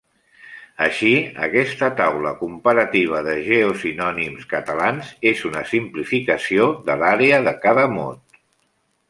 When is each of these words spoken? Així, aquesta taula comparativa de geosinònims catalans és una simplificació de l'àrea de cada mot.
Així, 0.83 1.09
aquesta 1.47 1.89
taula 1.99 2.31
comparativa 2.39 3.19
de 3.27 3.35
geosinònims 3.49 4.49
catalans 4.55 5.13
és 5.33 5.45
una 5.51 5.63
simplificació 5.75 6.69
de 6.91 6.99
l'àrea 7.05 7.43
de 7.51 7.55
cada 7.69 7.87
mot. 7.95 8.43